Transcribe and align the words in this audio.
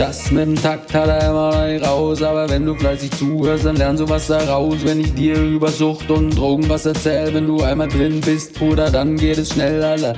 Das 0.00 0.30
mit 0.30 0.46
dem 0.46 0.56
Takt 0.56 0.94
hat 0.94 1.08
er 1.08 1.28
immer 1.28 1.52
noch 1.52 1.66
nicht 1.66 1.86
raus, 1.86 2.22
aber 2.22 2.48
wenn 2.48 2.64
du 2.64 2.74
fleißig 2.74 3.10
zuhörst, 3.10 3.66
dann 3.66 3.76
lernst 3.76 4.02
du 4.02 4.08
was 4.08 4.28
daraus. 4.28 4.82
Wenn 4.82 5.00
ich 5.00 5.12
dir 5.12 5.36
über 5.36 5.68
Sucht 5.68 6.10
und 6.10 6.30
Drogen 6.30 6.66
was 6.70 6.86
erzähl, 6.86 7.34
wenn 7.34 7.46
du 7.46 7.60
einmal 7.62 7.88
drin 7.88 8.22
bist, 8.22 8.54
Bruder, 8.54 8.90
dann 8.90 9.18
geht 9.18 9.36
es 9.36 9.52
schnell, 9.52 9.84
Alter. 9.84 10.16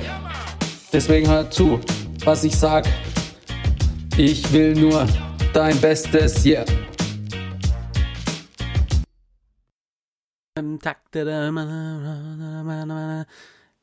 Deswegen 0.93 1.29
hör 1.29 1.51
zu, 1.51 1.81
was 2.23 2.45
ich 2.45 2.55
sag. 2.55 2.85
Ich 4.15 4.53
will 4.53 4.73
nur 4.73 5.05
dein 5.51 5.77
Bestes, 5.81 6.45
yeah. 6.45 6.63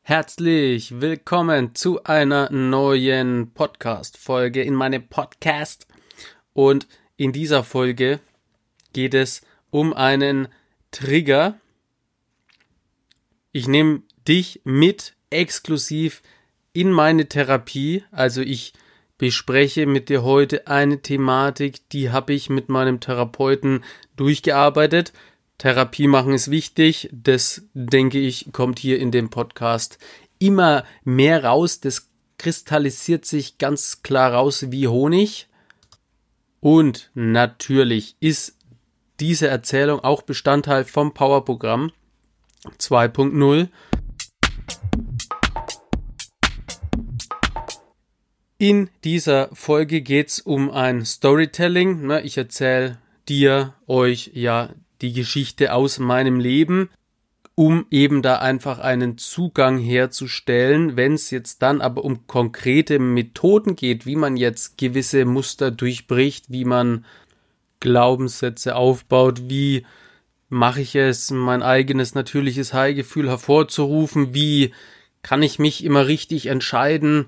Herzlich 0.00 0.98
willkommen 0.98 1.74
zu 1.74 2.02
einer 2.04 2.50
neuen 2.50 3.52
Podcast-Folge 3.52 4.62
in 4.62 4.74
meinem 4.74 5.06
Podcast. 5.06 5.89
Und 6.52 6.86
in 7.16 7.32
dieser 7.32 7.64
Folge 7.64 8.20
geht 8.92 9.14
es 9.14 9.42
um 9.70 9.92
einen 9.92 10.48
Trigger. 10.90 11.58
Ich 13.52 13.68
nehme 13.68 14.02
dich 14.26 14.60
mit 14.64 15.14
exklusiv 15.30 16.22
in 16.72 16.90
meine 16.90 17.28
Therapie. 17.28 18.04
Also 18.10 18.40
ich 18.40 18.72
bespreche 19.18 19.86
mit 19.86 20.08
dir 20.08 20.22
heute 20.22 20.66
eine 20.66 21.02
Thematik, 21.02 21.88
die 21.90 22.10
habe 22.10 22.32
ich 22.32 22.48
mit 22.48 22.68
meinem 22.68 23.00
Therapeuten 23.00 23.84
durchgearbeitet. 24.16 25.12
Therapie 25.58 26.06
machen 26.06 26.32
ist 26.32 26.50
wichtig. 26.50 27.10
Das 27.12 27.62
denke 27.74 28.18
ich, 28.18 28.50
kommt 28.52 28.78
hier 28.78 28.98
in 28.98 29.10
dem 29.10 29.28
Podcast 29.28 29.98
immer 30.38 30.84
mehr 31.04 31.44
raus. 31.44 31.80
Das 31.80 32.08
kristallisiert 32.38 33.26
sich 33.26 33.58
ganz 33.58 34.02
klar 34.02 34.32
raus 34.32 34.70
wie 34.70 34.88
Honig. 34.88 35.48
Und 36.60 37.10
natürlich 37.14 38.16
ist 38.20 38.56
diese 39.18 39.48
Erzählung 39.48 40.00
auch 40.00 40.22
Bestandteil 40.22 40.84
vom 40.84 41.14
Powerprogramm 41.14 41.92
2.0. 42.78 43.68
In 48.58 48.90
dieser 49.04 49.48
Folge 49.54 50.02
geht 50.02 50.28
es 50.28 50.40
um 50.40 50.70
ein 50.70 51.06
Storytelling. 51.06 52.06
Ne, 52.06 52.20
ich 52.20 52.36
erzähle 52.36 52.98
dir, 53.26 53.74
euch 53.86 54.32
ja 54.34 54.68
die 55.00 55.14
Geschichte 55.14 55.72
aus 55.72 55.98
meinem 55.98 56.40
Leben, 56.40 56.90
um 57.54 57.86
eben 57.90 58.22
da 58.22 58.36
einfach 58.36 58.78
einen 58.78 59.18
Zugang 59.18 59.78
herzustellen. 59.78 60.96
Wenn 60.96 61.14
es 61.14 61.30
jetzt 61.30 61.62
dann 61.62 61.80
aber 61.80 62.04
um 62.04 62.26
konkrete 62.26 62.98
Methoden 62.98 63.76
geht, 63.76 64.06
wie 64.06 64.16
man 64.16 64.36
jetzt 64.36 64.78
gewisse 64.78 65.24
Muster 65.24 65.70
durchbricht, 65.70 66.46
wie 66.48 66.64
man 66.64 67.04
Glaubenssätze 67.80 68.76
aufbaut, 68.76 69.48
wie 69.48 69.84
mache 70.48 70.80
ich 70.80 70.94
es, 70.94 71.30
mein 71.30 71.62
eigenes 71.62 72.14
natürliches 72.14 72.74
Heilgefühl 72.74 73.28
hervorzurufen, 73.28 74.34
wie 74.34 74.72
kann 75.22 75.42
ich 75.42 75.58
mich 75.58 75.84
immer 75.84 76.06
richtig 76.06 76.46
entscheiden, 76.46 77.26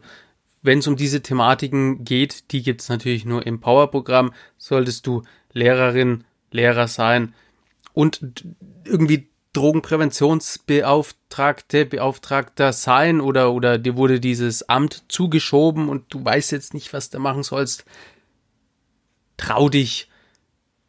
wenn 0.63 0.79
es 0.79 0.87
um 0.87 0.97
diese 0.97 1.23
Thematiken 1.23 2.05
geht, 2.05 2.53
die 2.53 2.63
gibt 2.63 2.81
es 2.81 2.89
natürlich 2.89 3.25
nur 3.25 3.47
im 3.47 3.61
Powerprogramm, 3.61 4.33
solltest 4.59 5.07
du 5.07 5.23
Lehrerin, 5.53 6.25
Lehrer 6.51 6.89
sein, 6.89 7.35
und 7.95 8.45
irgendwie 8.85 9.29
Drogenpräventionsbeauftragte, 9.53 11.85
Beauftragter 11.85 12.73
sein 12.73 13.21
oder, 13.21 13.53
oder 13.53 13.77
dir 13.79 13.97
wurde 13.97 14.21
dieses 14.21 14.69
Amt 14.69 15.05
zugeschoben 15.09 15.89
und 15.89 16.15
du 16.15 16.25
weißt 16.25 16.53
jetzt 16.53 16.75
nicht, 16.75 16.93
was 16.93 17.11
du 17.11 17.19
machen 17.19 17.43
sollst. 17.43 17.85
Trau 19.37 19.69
dich. 19.69 20.09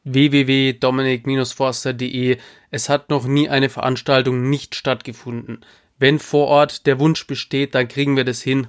www.dominik-forster.de 0.05 2.37
Es 2.71 2.89
hat 2.89 3.09
noch 3.09 3.25
nie 3.25 3.49
eine 3.49 3.69
Veranstaltung 3.69 4.49
nicht 4.49 4.75
stattgefunden. 4.75 5.65
Wenn 5.97 6.19
vor 6.19 6.47
Ort 6.47 6.85
der 6.85 6.99
Wunsch 6.99 7.27
besteht, 7.27 7.75
dann 7.75 7.87
kriegen 7.87 8.15
wir 8.15 8.23
das 8.23 8.41
hin. 8.41 8.67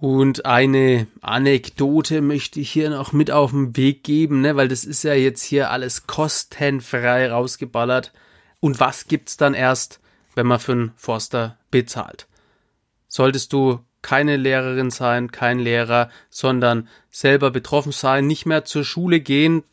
Und 0.00 0.46
eine 0.46 1.08
Anekdote 1.22 2.20
möchte 2.20 2.60
ich 2.60 2.70
hier 2.70 2.88
noch 2.88 3.12
mit 3.12 3.32
auf 3.32 3.50
den 3.50 3.76
Weg 3.76 4.04
geben, 4.04 4.42
ne, 4.42 4.54
weil 4.54 4.68
das 4.68 4.84
ist 4.84 5.02
ja 5.02 5.14
jetzt 5.14 5.42
hier 5.42 5.72
alles 5.72 6.06
kostenfrei 6.06 7.28
rausgeballert. 7.28 8.12
Und 8.60 8.78
was 8.78 9.08
gibt's 9.08 9.36
dann 9.36 9.54
erst, 9.54 9.98
wenn 10.36 10.46
man 10.46 10.60
für 10.60 10.72
einen 10.72 10.92
Forster 10.94 11.58
bezahlt? 11.72 12.28
Solltest 13.08 13.52
du 13.52 13.80
keine 14.00 14.36
Lehrerin 14.36 14.90
sein, 14.90 15.32
kein 15.32 15.58
Lehrer, 15.58 16.10
sondern 16.30 16.86
selber 17.10 17.50
betroffen 17.50 17.90
sein, 17.90 18.28
nicht 18.28 18.46
mehr 18.46 18.64
zur 18.64 18.84
Schule 18.84 19.18
gehen, 19.18 19.64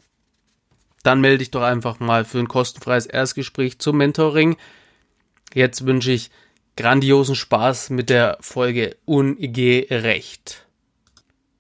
dann 1.04 1.22
melde 1.22 1.38
dich 1.38 1.52
doch 1.52 1.62
einfach 1.62 2.00
mal 2.00 2.26
für 2.26 2.40
ein 2.40 2.48
kostenfreies 2.48 3.06
Erstgespräch 3.06 3.78
zum 3.78 3.98
Mentoring. 3.98 4.58
Jetzt 5.54 5.86
wünsche 5.86 6.12
ich 6.12 6.32
grandiosen 6.78 7.36
Spaß 7.36 7.90
mit 7.90 8.10
der 8.10 8.38
Folge 8.42 8.98
Ungerecht. 9.06 10.66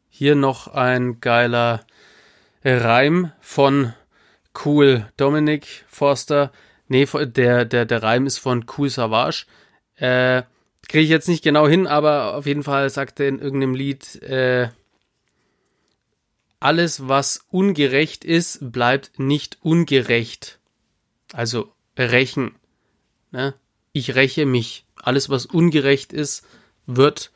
Hier 0.09 0.35
noch 0.35 0.67
ein 0.67 1.19
geiler 1.21 1.85
Reim 2.63 3.31
von 3.41 3.93
Cool 4.63 5.11
Dominic 5.17 5.85
Forster. 5.87 6.51
Nee, 6.87 7.05
der, 7.05 7.65
der, 7.65 7.85
der 7.85 8.03
Reim 8.03 8.25
ist 8.25 8.37
von 8.37 8.65
Cool 8.77 8.89
Savage. 8.89 9.45
Äh, 9.97 10.43
Kriege 10.87 11.03
ich 11.03 11.09
jetzt 11.09 11.27
nicht 11.27 11.43
genau 11.43 11.67
hin, 11.67 11.87
aber 11.87 12.35
auf 12.35 12.45
jeden 12.45 12.63
Fall 12.63 12.89
sagt 12.89 13.19
er 13.19 13.27
in 13.27 13.39
irgendeinem 13.39 13.75
Lied, 13.75 14.21
äh, 14.21 14.69
alles, 16.59 17.07
was 17.07 17.45
ungerecht 17.49 18.23
ist, 18.23 18.71
bleibt 18.71 19.19
nicht 19.19 19.57
ungerecht. 19.61 20.59
Also 21.33 21.71
rächen. 21.97 22.55
Ne? 23.31 23.55
Ich 23.91 24.15
räche 24.15 24.45
mich. 24.45 24.84
Alles, 25.05 25.29
was 25.29 25.45
ungerecht 25.45 26.13
ist, 26.13 26.43
wird 26.87 27.31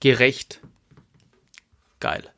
gerecht. 0.00 0.62
Geil. 2.00 2.32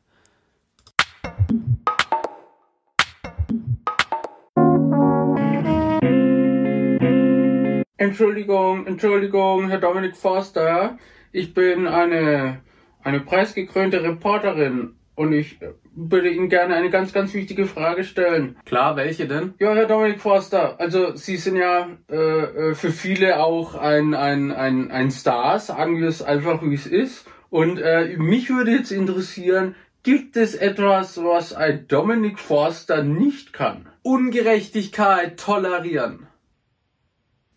Entschuldigung, 7.97 8.89
Entschuldigung, 8.89 9.69
Herr 9.69 9.78
Dominik 9.78 10.17
Forster. 10.17 10.99
Ich 11.31 11.55
bin 11.55 11.87
eine, 11.87 12.61
eine 13.05 13.21
preisgekrönte 13.21 14.03
Reporterin 14.03 14.97
und 15.19 15.33
ich 15.33 15.59
würde 15.97 16.31
Ihnen 16.31 16.49
gerne 16.49 16.77
eine 16.77 16.91
ganz, 16.91 17.12
ganz 17.12 17.34
wichtige 17.34 17.67
Frage 17.67 18.05
stellen. 18.05 18.56
Klar, 18.65 18.95
welche 18.95 19.27
denn? 19.27 19.55
Ja, 19.59 19.75
Herr 19.75 19.87
Dominik 19.87 20.21
Forster, 20.21 20.79
also 20.79 21.17
Sie 21.17 21.37
sind 21.37 21.56
ja 21.56 21.89
äh, 22.09 22.15
äh, 22.15 22.75
für 22.77 22.91
viele 22.91 23.41
auch 23.41 23.75
ein, 23.75 24.15
ein, 24.15 24.53
ein, 24.53 24.93
ein 24.93 25.11
Star, 25.11 25.59
sagen 25.59 26.01
wir 26.01 26.07
es 26.07 26.23
einfach, 26.23 26.62
wie 26.62 26.75
es 26.75 26.87
ist. 26.87 27.27
Und 27.51 27.78
äh, 27.78 28.17
mich 28.17 28.49
würde 28.49 28.71
jetzt 28.71 28.93
interessieren, 28.93 29.75
gibt 30.04 30.37
es 30.37 30.54
etwas, 30.54 31.19
was 31.19 31.53
ein 31.53 31.89
Dominik 31.89 32.39
Forster 32.39 33.03
nicht 33.03 33.53
kann? 33.53 33.89
Ungerechtigkeit 34.03 35.37
tolerieren. 35.41 36.28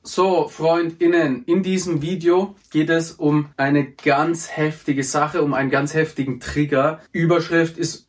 So, 0.04 0.48
Freundinnen, 0.48 1.44
in 1.46 1.62
diesem 1.62 2.02
Video 2.02 2.56
geht 2.72 2.90
es 2.90 3.12
um 3.12 3.50
eine 3.56 3.92
ganz 3.92 4.50
heftige 4.50 5.04
Sache, 5.04 5.44
um 5.44 5.54
einen 5.54 5.70
ganz 5.70 5.94
heftigen 5.94 6.40
Trigger. 6.40 7.02
Überschrift 7.12 7.78
ist 7.78 8.08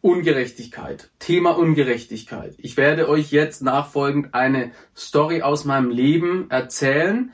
Ungerechtigkeit. 0.00 1.10
Thema 1.18 1.58
Ungerechtigkeit. 1.58 2.54
Ich 2.58 2.76
werde 2.76 3.08
euch 3.08 3.32
jetzt 3.32 3.62
nachfolgend 3.62 4.32
eine 4.32 4.70
Story 4.96 5.42
aus 5.42 5.64
meinem 5.64 5.90
Leben 5.90 6.50
erzählen. 6.50 7.32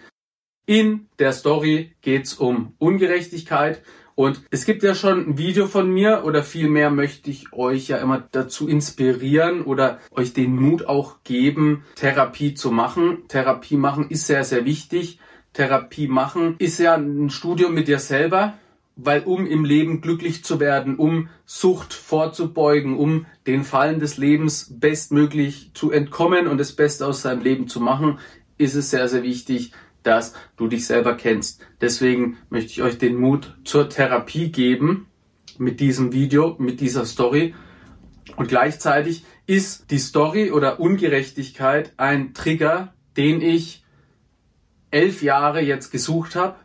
In 0.64 1.08
der 1.18 1.34
Story 1.34 1.92
geht's 2.00 2.32
um 2.32 2.74
Ungerechtigkeit 2.78 3.82
und 4.20 4.42
es 4.50 4.66
gibt 4.66 4.82
ja 4.82 4.94
schon 4.94 5.30
ein 5.30 5.38
Video 5.38 5.66
von 5.66 5.90
mir 5.90 6.24
oder 6.26 6.42
vielmehr 6.42 6.90
möchte 6.90 7.30
ich 7.30 7.54
euch 7.54 7.88
ja 7.88 7.96
immer 7.96 8.22
dazu 8.32 8.68
inspirieren 8.68 9.62
oder 9.62 9.98
euch 10.10 10.34
den 10.34 10.56
Mut 10.56 10.84
auch 10.84 11.24
geben, 11.24 11.86
Therapie 11.94 12.52
zu 12.52 12.70
machen. 12.70 13.22
Therapie 13.28 13.78
machen 13.78 14.10
ist 14.10 14.26
sehr, 14.26 14.44
sehr 14.44 14.66
wichtig. 14.66 15.20
Therapie 15.54 16.06
machen 16.06 16.56
ist 16.58 16.78
ja 16.78 16.96
ein 16.96 17.30
Studium 17.30 17.72
mit 17.72 17.88
dir 17.88 17.98
selber, 17.98 18.58
weil 18.94 19.22
um 19.22 19.46
im 19.46 19.64
Leben 19.64 20.02
glücklich 20.02 20.44
zu 20.44 20.60
werden, 20.60 20.96
um 20.96 21.30
Sucht 21.46 21.94
vorzubeugen, 21.94 22.98
um 22.98 23.24
den 23.46 23.64
Fallen 23.64 24.00
des 24.00 24.18
Lebens 24.18 24.70
bestmöglich 24.78 25.70
zu 25.72 25.92
entkommen 25.92 26.46
und 26.46 26.58
das 26.58 26.72
Beste 26.72 27.06
aus 27.06 27.22
seinem 27.22 27.40
Leben 27.40 27.68
zu 27.68 27.80
machen, 27.80 28.18
ist 28.58 28.74
es 28.74 28.90
sehr, 28.90 29.08
sehr 29.08 29.22
wichtig, 29.22 29.72
dass 30.02 30.34
du 30.56 30.68
dich 30.68 30.86
selber 30.86 31.14
kennst. 31.14 31.64
Deswegen 31.80 32.38
möchte 32.48 32.72
ich 32.72 32.82
euch 32.82 32.98
den 32.98 33.16
Mut 33.16 33.56
zur 33.64 33.88
Therapie 33.88 34.50
geben 34.50 35.06
mit 35.58 35.80
diesem 35.80 36.12
Video, 36.12 36.56
mit 36.58 36.80
dieser 36.80 37.04
Story. 37.04 37.54
Und 38.36 38.48
gleichzeitig 38.48 39.24
ist 39.46 39.90
die 39.90 39.98
Story 39.98 40.50
oder 40.50 40.80
Ungerechtigkeit 40.80 41.92
ein 41.96 42.34
Trigger, 42.34 42.94
den 43.16 43.40
ich 43.42 43.84
elf 44.90 45.22
Jahre 45.22 45.60
jetzt 45.60 45.90
gesucht 45.90 46.36
habe 46.36 46.56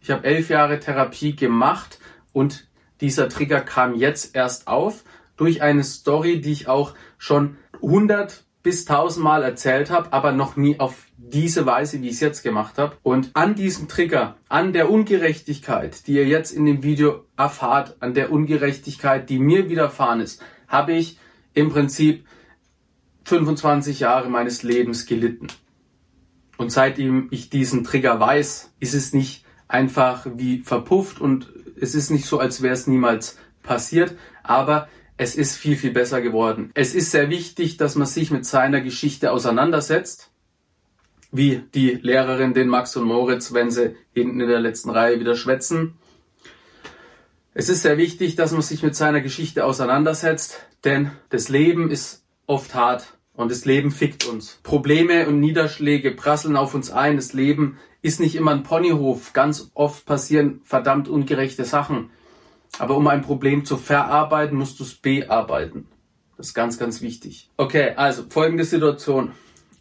ich 0.00 0.10
habe 0.10 0.24
elf 0.24 0.48
Jahre 0.48 0.80
Therapie 0.80 1.36
gemacht 1.36 1.98
und 2.32 2.68
dieser 3.00 3.28
Trigger 3.28 3.60
kam 3.60 3.94
jetzt 3.94 4.34
erst 4.34 4.66
auf 4.66 5.04
durch 5.36 5.62
eine 5.62 5.84
Story, 5.84 6.40
die 6.40 6.52
ich 6.52 6.68
auch 6.68 6.94
schon 7.18 7.56
100 7.82 8.44
bis 8.62 8.86
1000 8.86 9.24
Mal 9.24 9.42
erzählt 9.42 9.90
habe, 9.90 10.12
aber 10.12 10.32
noch 10.32 10.56
nie 10.56 10.78
auf 10.78 11.06
diese 11.16 11.66
Weise, 11.66 12.02
wie 12.02 12.08
ich 12.08 12.14
es 12.14 12.20
jetzt 12.20 12.42
gemacht 12.42 12.78
habe. 12.78 12.96
Und 13.02 13.30
an 13.34 13.54
diesem 13.54 13.88
Trigger, 13.88 14.36
an 14.48 14.72
der 14.72 14.90
Ungerechtigkeit, 14.90 16.06
die 16.06 16.14
ihr 16.14 16.26
jetzt 16.26 16.52
in 16.52 16.66
dem 16.66 16.82
Video 16.82 17.24
erfahrt, 17.36 17.96
an 18.00 18.14
der 18.14 18.32
Ungerechtigkeit, 18.32 19.28
die 19.30 19.38
mir 19.38 19.68
widerfahren 19.68 20.20
ist, 20.20 20.42
habe 20.68 20.92
ich 20.92 21.18
im 21.54 21.70
Prinzip 21.70 22.24
25 23.24 24.00
Jahre 24.00 24.28
meines 24.28 24.62
Lebens 24.62 25.06
gelitten. 25.06 25.48
Und 26.58 26.70
seitdem 26.70 27.28
ich 27.30 27.48
diesen 27.48 27.84
Trigger 27.84 28.20
weiß, 28.20 28.72
ist 28.80 28.94
es 28.94 29.12
nicht 29.12 29.44
einfach 29.68 30.26
wie 30.34 30.62
verpufft 30.62 31.20
und 31.20 31.52
es 31.80 31.94
ist 31.94 32.10
nicht 32.10 32.26
so, 32.26 32.38
als 32.38 32.60
wäre 32.60 32.74
es 32.74 32.86
niemals 32.86 33.38
passiert, 33.62 34.16
aber 34.42 34.88
es 35.20 35.34
ist 35.34 35.58
viel, 35.58 35.76
viel 35.76 35.90
besser 35.90 36.22
geworden. 36.22 36.70
Es 36.72 36.94
ist 36.94 37.10
sehr 37.10 37.28
wichtig, 37.28 37.76
dass 37.76 37.94
man 37.94 38.06
sich 38.06 38.30
mit 38.30 38.46
seiner 38.46 38.80
Geschichte 38.80 39.32
auseinandersetzt, 39.32 40.30
wie 41.30 41.62
die 41.74 41.90
Lehrerin 41.90 42.54
den 42.54 42.68
Max 42.68 42.96
und 42.96 43.04
Moritz, 43.04 43.52
wenn 43.52 43.70
sie 43.70 43.96
hinten 44.14 44.40
in 44.40 44.48
der 44.48 44.60
letzten 44.60 44.88
Reihe 44.88 45.20
wieder 45.20 45.36
schwätzen. 45.36 45.98
Es 47.52 47.68
ist 47.68 47.82
sehr 47.82 47.98
wichtig, 47.98 48.34
dass 48.34 48.52
man 48.52 48.62
sich 48.62 48.82
mit 48.82 48.96
seiner 48.96 49.20
Geschichte 49.20 49.66
auseinandersetzt, 49.66 50.58
denn 50.84 51.10
das 51.28 51.50
Leben 51.50 51.90
ist 51.90 52.24
oft 52.46 52.74
hart 52.74 53.18
und 53.34 53.50
das 53.50 53.66
Leben 53.66 53.90
fickt 53.90 54.24
uns. 54.24 54.58
Probleme 54.62 55.28
und 55.28 55.38
Niederschläge 55.38 56.12
prasseln 56.12 56.56
auf 56.56 56.74
uns 56.74 56.90
ein. 56.90 57.16
Das 57.16 57.34
Leben 57.34 57.76
ist 58.00 58.20
nicht 58.20 58.36
immer 58.36 58.52
ein 58.52 58.62
Ponyhof. 58.62 59.34
Ganz 59.34 59.70
oft 59.74 60.06
passieren 60.06 60.62
verdammt 60.64 61.08
ungerechte 61.08 61.66
Sachen. 61.66 62.08
Aber 62.78 62.96
um 62.96 63.06
ein 63.08 63.22
Problem 63.22 63.64
zu 63.64 63.76
verarbeiten, 63.76 64.56
musst 64.56 64.78
du 64.80 64.84
es 64.84 64.94
bearbeiten. 64.94 65.88
Das 66.36 66.48
ist 66.48 66.54
ganz, 66.54 66.78
ganz 66.78 67.02
wichtig. 67.02 67.50
Okay, 67.56 67.92
also 67.96 68.24
folgende 68.28 68.64
Situation. 68.64 69.32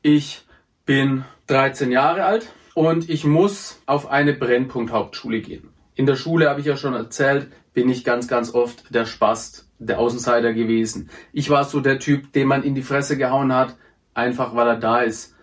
Ich 0.02 0.46
bin 0.86 1.24
13 1.48 1.92
Jahre 1.92 2.26
alt 2.26 2.52
und 2.74 3.10
ich 3.10 3.24
muss 3.24 3.82
auf 3.86 4.10
eine 4.10 4.34
Brennpunkt-Hauptschule 4.34 5.42
gehen. 5.42 5.70
In 5.96 6.06
der 6.06 6.16
Schule 6.16 6.50
habe 6.50 6.60
ich 6.60 6.66
ja 6.66 6.78
schon 6.78 6.94
erzählt, 6.94 7.48
bin 7.74 7.90
ich 7.90 8.04
ganz, 8.04 8.28
ganz 8.28 8.54
oft 8.54 8.94
der 8.94 9.06
Spast, 9.06 9.70
der 9.80 10.00
Außenseiter 10.00 10.54
gewesen. 10.54 11.10
Ich 11.32 11.50
war 11.50 11.64
so 11.64 11.80
der 11.80 12.00
Typ, 12.00 12.34
den 12.34 12.48
man 12.48 12.64
in 12.64 12.76
die 12.76 12.82
Fresse 12.82 13.18
gehauen 13.18 13.54
hat, 13.54 13.76
einfach 14.14 14.56
weil 14.56 14.68
er 14.68 14.78
da 14.78 15.02
ist. 15.02 15.36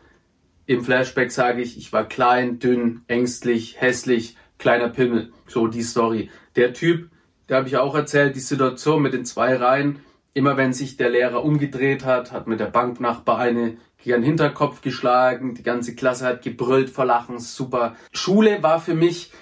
Im 0.67 0.83
Flashback 0.83 1.31
sage 1.31 1.63
ich, 1.63 1.79
ich 1.79 1.93
war 1.93 2.09
klein, 2.09 2.59
dünn, 2.59 3.03
ängstlich, 3.07 3.81
hässlich, 3.81 4.37
kleiner 4.59 4.89
Pimmel. 4.89 5.33
So 5.47 5.69
die 5.69 5.83
Story. 5.83 6.31
Der 6.57 6.73
Typ, 6.73 7.11
der 7.49 7.59
habe 7.59 7.69
ich 7.69 7.77
auch 7.77 7.95
erzählt, 7.95 8.37
die 8.37 8.41
Situation 8.41 9.03
mit 9.03 9.13
den 9.13 9.25
zwei 9.25 9.57
Reihen. 9.57 10.01
Immer 10.35 10.57
wenn 10.57 10.73
sich 10.73 10.97
der 10.97 11.11
Lehrer 11.11 11.45
umgedreht 11.45 12.05
hat, 12.05 12.33
hat 12.33 12.47
mit 12.47 12.61
der 12.61 12.67
Banknachbar 12.67 13.39
eine 13.39 13.79
gegen 14.07 14.21
den 14.21 14.23
Hinterkopf 14.23 14.83
geschlagen. 14.83 15.55
Die 15.55 15.63
ganze 15.63 15.95
Klasse 15.95 16.27
hat 16.27 16.43
gebrüllt 16.43 16.91
vor 16.91 17.05
Lachen. 17.05 17.41
Super. 17.41 17.97
Schule 18.13 18.63
war 18.63 18.81
für 18.81 18.95
mich 18.95 19.33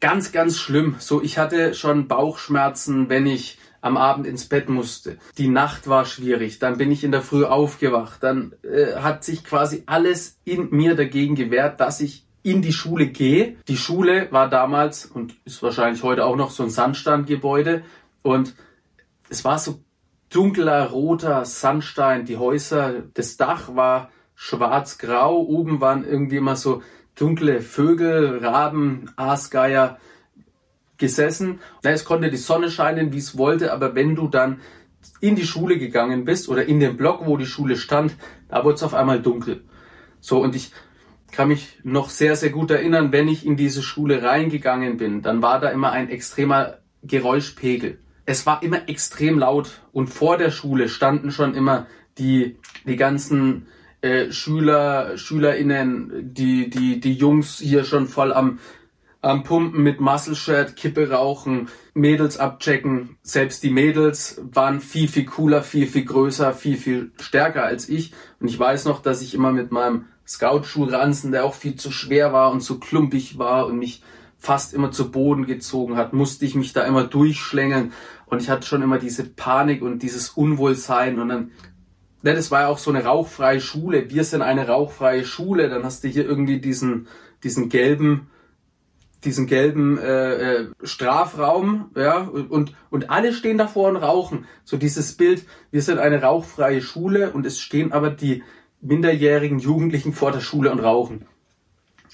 ganz, 0.00 0.32
ganz 0.32 0.58
schlimm. 0.58 0.96
So, 0.98 1.22
ich 1.22 1.38
hatte 1.38 1.72
schon 1.74 2.08
Bauchschmerzen, 2.08 3.08
wenn 3.08 3.26
ich 3.26 3.58
am 3.80 3.96
Abend 3.96 4.26
ins 4.26 4.46
Bett 4.48 4.68
musste. 4.68 5.16
Die 5.38 5.48
Nacht 5.48 5.88
war 5.88 6.04
schwierig, 6.04 6.58
dann 6.58 6.78
bin 6.78 6.90
ich 6.90 7.02
in 7.02 7.12
der 7.12 7.22
Früh 7.22 7.44
aufgewacht, 7.44 8.22
dann 8.22 8.54
äh, 8.62 8.96
hat 8.96 9.24
sich 9.24 9.44
quasi 9.44 9.82
alles 9.86 10.38
in 10.44 10.68
mir 10.70 10.94
dagegen 10.94 11.34
gewehrt, 11.34 11.80
dass 11.80 12.00
ich 12.00 12.24
in 12.42 12.62
die 12.62 12.72
Schule 12.72 13.06
gehe. 13.06 13.56
Die 13.68 13.76
Schule 13.76 14.28
war 14.30 14.48
damals 14.48 15.06
und 15.06 15.34
ist 15.44 15.62
wahrscheinlich 15.62 16.02
heute 16.02 16.24
auch 16.24 16.36
noch 16.36 16.50
so 16.50 16.62
ein 16.62 16.70
Sandsteingebäude 16.70 17.84
und 18.22 18.54
es 19.28 19.44
war 19.44 19.58
so 19.58 19.80
dunkler 20.28 20.90
roter 20.90 21.44
Sandstein, 21.44 22.24
die 22.24 22.36
Häuser, 22.36 23.02
das 23.14 23.36
Dach 23.36 23.74
war 23.74 24.10
schwarz-grau, 24.34 25.40
oben 25.40 25.80
waren 25.80 26.04
irgendwie 26.04 26.36
immer 26.36 26.56
so 26.56 26.82
dunkle 27.14 27.60
Vögel, 27.60 28.38
Raben, 28.38 29.10
Aasgeier 29.16 29.98
gesessen. 30.96 31.60
Es 31.82 32.04
konnte 32.04 32.30
die 32.30 32.36
Sonne 32.36 32.70
scheinen, 32.70 33.12
wie 33.12 33.18
es 33.18 33.36
wollte, 33.36 33.72
aber 33.72 33.94
wenn 33.94 34.14
du 34.14 34.28
dann 34.28 34.60
in 35.20 35.36
die 35.36 35.46
Schule 35.46 35.78
gegangen 35.78 36.24
bist 36.24 36.48
oder 36.48 36.64
in 36.64 36.80
den 36.80 36.96
Block, 36.96 37.26
wo 37.26 37.36
die 37.36 37.46
Schule 37.46 37.76
stand, 37.76 38.16
da 38.48 38.64
wurde 38.64 38.76
es 38.76 38.82
auf 38.82 38.94
einmal 38.94 39.20
dunkel. 39.20 39.64
So, 40.20 40.40
und 40.40 40.54
ich 40.54 40.72
kann 41.32 41.48
mich 41.48 41.78
noch 41.82 42.10
sehr, 42.10 42.36
sehr 42.36 42.50
gut 42.50 42.70
erinnern, 42.70 43.10
wenn 43.10 43.26
ich 43.26 43.44
in 43.44 43.56
diese 43.56 43.82
Schule 43.82 44.22
reingegangen 44.22 44.98
bin, 44.98 45.22
dann 45.22 45.42
war 45.42 45.58
da 45.58 45.70
immer 45.70 45.90
ein 45.90 46.08
extremer 46.08 46.78
Geräuschpegel. 47.02 47.98
Es 48.24 48.46
war 48.46 48.62
immer 48.62 48.88
extrem 48.88 49.38
laut 49.38 49.82
und 49.92 50.08
vor 50.08 50.36
der 50.36 50.50
Schule 50.50 50.88
standen 50.88 51.32
schon 51.32 51.54
immer 51.54 51.86
die, 52.18 52.58
die 52.86 52.96
ganzen 52.96 53.66
äh, 54.02 54.30
Schüler, 54.30 55.16
SchülerInnen, 55.16 56.34
die, 56.34 56.70
die, 56.70 57.00
die 57.00 57.14
Jungs 57.14 57.58
hier 57.58 57.84
schon 57.84 58.06
voll 58.06 58.32
am 58.32 58.58
am 59.22 59.44
Pumpen 59.44 59.82
mit 59.82 60.00
Muscle 60.00 60.34
Shirt, 60.34 60.74
Kippe 60.74 61.10
rauchen, 61.10 61.68
Mädels 61.94 62.38
abchecken. 62.38 63.16
Selbst 63.22 63.62
die 63.62 63.70
Mädels 63.70 64.40
waren 64.42 64.80
viel, 64.80 65.06
viel 65.06 65.24
cooler, 65.26 65.62
viel, 65.62 65.86
viel 65.86 66.04
größer, 66.04 66.52
viel, 66.52 66.76
viel 66.76 67.12
stärker 67.20 67.62
als 67.62 67.88
ich. 67.88 68.12
Und 68.40 68.48
ich 68.48 68.58
weiß 68.58 68.84
noch, 68.84 69.00
dass 69.00 69.22
ich 69.22 69.34
immer 69.34 69.52
mit 69.52 69.70
meinem 69.70 70.06
Scout-Schuhranzen, 70.26 71.32
der 71.32 71.44
auch 71.44 71.54
viel 71.54 71.76
zu 71.76 71.90
schwer 71.90 72.32
war 72.32 72.52
und 72.52 72.60
zu 72.60 72.78
klumpig 72.78 73.38
war 73.38 73.66
und 73.66 73.78
mich 73.78 74.02
fast 74.38 74.74
immer 74.74 74.90
zu 74.90 75.10
Boden 75.10 75.46
gezogen 75.46 75.96
hat, 75.96 76.12
musste 76.12 76.44
ich 76.44 76.54
mich 76.54 76.72
da 76.72 76.84
immer 76.84 77.04
durchschlängeln. 77.04 77.92
Und 78.26 78.42
ich 78.42 78.50
hatte 78.50 78.66
schon 78.66 78.82
immer 78.82 78.98
diese 78.98 79.24
Panik 79.24 79.82
und 79.82 80.02
dieses 80.02 80.30
Unwohlsein. 80.30 81.20
Und 81.20 81.28
dann, 81.28 81.50
ne, 82.22 82.34
das 82.34 82.50
war 82.50 82.62
ja 82.62 82.68
auch 82.68 82.78
so 82.78 82.90
eine 82.90 83.04
rauchfreie 83.04 83.60
Schule. 83.60 84.10
Wir 84.10 84.24
sind 84.24 84.42
eine 84.42 84.66
rauchfreie 84.66 85.24
Schule. 85.24 85.68
Dann 85.68 85.84
hast 85.84 86.02
du 86.02 86.08
hier 86.08 86.24
irgendwie 86.26 86.60
diesen, 86.60 87.06
diesen 87.44 87.68
gelben 87.68 88.28
diesen 89.24 89.46
gelben 89.46 89.98
äh, 89.98 90.32
äh, 90.32 90.66
Strafraum, 90.82 91.90
ja, 91.94 92.22
und, 92.22 92.74
und 92.90 93.10
alle 93.10 93.32
stehen 93.32 93.58
davor 93.58 93.88
und 93.88 93.96
rauchen. 93.96 94.46
So 94.64 94.76
dieses 94.76 95.16
Bild, 95.16 95.46
wir 95.70 95.82
sind 95.82 95.98
eine 95.98 96.22
rauchfreie 96.22 96.82
Schule 96.82 97.30
und 97.30 97.46
es 97.46 97.60
stehen 97.60 97.92
aber 97.92 98.10
die 98.10 98.42
minderjährigen 98.82 99.58
Jugendlichen 99.58 100.12
vor 100.12 100.32
der 100.32 100.40
Schule 100.40 100.70
und 100.70 100.80
rauchen. 100.80 101.26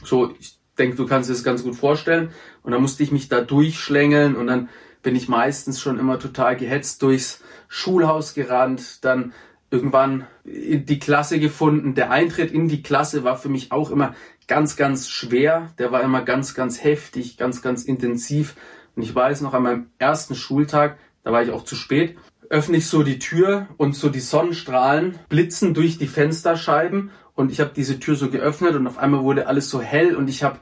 So, 0.04 0.34
ich 0.38 0.58
denke, 0.78 0.96
du 0.96 1.06
kannst 1.06 1.28
dir 1.28 1.34
das 1.34 1.42
ganz 1.42 1.64
gut 1.64 1.74
vorstellen. 1.74 2.30
Und 2.62 2.72
dann 2.72 2.80
musste 2.80 3.02
ich 3.02 3.10
mich 3.10 3.28
da 3.28 3.40
durchschlängeln 3.40 4.36
und 4.36 4.46
dann 4.46 4.68
bin 5.02 5.16
ich 5.16 5.28
meistens 5.28 5.80
schon 5.80 5.98
immer 5.98 6.18
total 6.18 6.56
gehetzt 6.56 7.02
durchs 7.02 7.42
Schulhaus 7.68 8.34
gerannt, 8.34 9.04
dann 9.04 9.32
irgendwann 9.70 10.26
die 10.44 10.98
Klasse 10.98 11.38
gefunden. 11.40 11.94
Der 11.94 12.10
Eintritt 12.10 12.52
in 12.52 12.68
die 12.68 12.82
Klasse 12.82 13.24
war 13.24 13.36
für 13.36 13.48
mich 13.48 13.70
auch 13.70 13.90
immer 13.90 14.14
ganz, 14.46 14.76
ganz 14.76 15.08
schwer. 15.08 15.70
Der 15.78 15.92
war 15.92 16.02
immer 16.02 16.22
ganz, 16.22 16.54
ganz 16.54 16.82
heftig, 16.82 17.36
ganz, 17.36 17.62
ganz 17.62 17.84
intensiv. 17.84 18.56
Und 18.96 19.02
ich 19.02 19.14
weiß 19.14 19.42
noch 19.42 19.54
an 19.54 19.62
meinem 19.62 19.86
ersten 19.98 20.34
Schultag, 20.34 20.98
da 21.22 21.32
war 21.32 21.42
ich 21.42 21.50
auch 21.50 21.64
zu 21.64 21.76
spät, 21.76 22.16
öffne 22.50 22.78
ich 22.78 22.86
so 22.86 23.02
die 23.02 23.18
Tür 23.18 23.68
und 23.76 23.94
so 23.94 24.08
die 24.08 24.20
Sonnenstrahlen 24.20 25.18
blitzen 25.28 25.74
durch 25.74 25.98
die 25.98 26.06
Fensterscheiben 26.06 27.10
und 27.34 27.52
ich 27.52 27.60
habe 27.60 27.72
diese 27.74 28.00
Tür 28.00 28.16
so 28.16 28.30
geöffnet 28.30 28.74
und 28.74 28.86
auf 28.86 28.98
einmal 28.98 29.22
wurde 29.22 29.46
alles 29.46 29.68
so 29.70 29.80
hell 29.80 30.16
und 30.16 30.28
ich 30.28 30.42
habe 30.42 30.60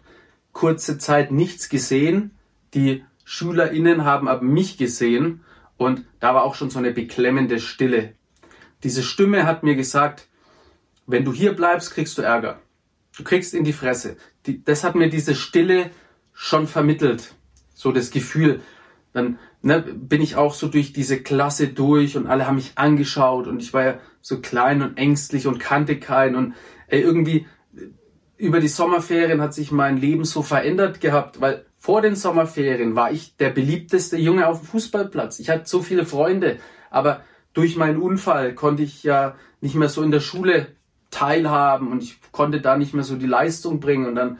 kurze 0.53 0.99
Zeit 0.99 1.31
nichts 1.31 1.69
gesehen. 1.69 2.33
Die 2.75 3.05
SchülerInnen 3.25 4.05
haben 4.05 4.29
aber 4.29 4.43
mich 4.43 4.79
gesehen 4.79 5.45
und 5.77 6.05
da 6.21 6.35
war 6.35 6.45
auch 6.45 6.55
schon 6.55 6.71
so 6.71 6.79
eine 6.79 6.93
beklemmende 6.93 7.61
Stille. 7.61 8.15
Diese 8.83 9.03
Stimme 9.03 9.47
hat 9.47 9.63
mir 9.63 9.77
gesagt, 9.77 10.29
wenn 11.07 11.25
du 11.25 11.33
hier 11.33 11.55
bleibst, 11.55 11.93
kriegst 11.93 12.19
du 12.19 12.23
Ärger. 12.23 12.61
Du 13.17 13.25
kriegst 13.25 13.55
in 13.55 13.65
die 13.65 13.73
Fresse. 13.73 14.17
Die, 14.47 14.63
das 14.63 14.85
hat 14.85 14.95
mir 14.95 15.09
diese 15.09 15.35
Stille 15.35 15.91
schon 16.33 16.67
vermittelt. 16.67 17.35
So 17.75 17.93
das 17.93 18.11
Gefühl. 18.11 18.61
Dann 19.13 19.39
ne, 19.67 19.81
bin 19.81 20.23
ich 20.23 20.37
auch 20.37 20.55
so 20.55 20.69
durch 20.69 20.93
diese 20.93 21.21
Klasse 21.21 21.69
durch 21.69 22.17
und 22.17 22.29
alle 22.29 22.47
haben 22.47 22.55
mich 22.55 22.73
angeschaut 22.77 23.49
und 23.49 23.61
ich 23.61 23.75
war 23.75 23.85
ja 23.85 23.99
so 24.23 24.41
klein 24.41 24.81
und 24.81 24.97
ängstlich 24.97 25.47
und 25.49 25.59
kannte 25.59 25.99
keinen 25.99 26.37
und 26.37 26.55
ey, 26.87 27.01
irgendwie 27.01 27.47
über 28.37 28.61
die 28.61 28.69
Sommerferien 28.69 29.41
hat 29.41 29.55
sich 29.55 29.73
mein 29.73 29.97
Leben 29.97 30.25
so 30.25 30.43
verändert 30.43 31.01
gehabt, 31.01 31.41
weil 31.41 31.65
vor 31.79 32.01
den 32.01 32.15
Sommerferien 32.15 32.95
war 32.95 33.11
ich 33.11 33.37
der 33.37 33.51
beliebteste 33.51 34.17
Junge 34.17 34.47
auf 34.47 34.61
dem 34.61 34.69
Fußballplatz. 34.69 35.41
Ich 35.41 35.51
hatte 35.51 35.67
so 35.67 35.83
viele 35.83 36.07
Freunde, 36.07 36.59
aber 36.91 37.23
durch 37.53 37.77
meinen 37.77 38.01
Unfall 38.01 38.55
konnte 38.55 38.85
ich 38.85 39.03
ja 39.03 39.35
nicht 39.61 39.75
mehr 39.75 39.89
so 39.89 40.03
in 40.03 40.11
der 40.13 40.21
Schule 40.21 40.69
teilhaben 41.11 41.91
und 41.91 42.05
ich 42.05 42.21
konnte 42.31 42.61
da 42.61 42.77
nicht 42.77 42.95
mehr 42.95 43.05
so 43.05 43.17
die 43.17 43.27
Leistung 43.27 43.81
bringen 43.81 44.07
und 44.07 44.15
dann 44.15 44.39